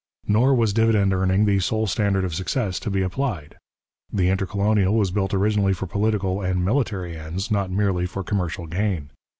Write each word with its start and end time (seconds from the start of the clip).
Nor 0.25 0.55
was 0.55 0.73
dividend 0.73 1.13
earning 1.13 1.45
the 1.45 1.59
sole 1.59 1.85
standard 1.85 2.25
of 2.25 2.33
success 2.33 2.79
to 2.79 2.89
be 2.89 3.03
applied. 3.03 3.57
The 4.11 4.29
Intercolonial 4.31 4.95
was 4.95 5.11
built 5.11 5.31
originally 5.31 5.73
for 5.73 5.85
political 5.85 6.41
and 6.41 6.65
military 6.65 7.15
ends, 7.15 7.51
not 7.51 7.69
merely 7.69 8.07
for 8.07 8.23
commercial 8.23 8.65
gain. 8.65 9.11